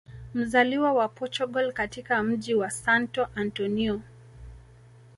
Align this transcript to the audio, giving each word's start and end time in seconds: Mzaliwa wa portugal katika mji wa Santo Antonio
Mzaliwa 0.33 0.93
wa 0.93 1.07
portugal 1.09 1.73
katika 1.73 2.23
mji 2.23 2.55
wa 2.55 2.69
Santo 2.69 3.27
Antonio 3.35 4.01